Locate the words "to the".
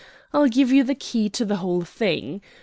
1.29-1.57